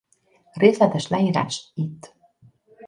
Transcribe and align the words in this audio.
Részletes 0.53 1.07
leírás 1.07 1.71
itt. 1.73 2.15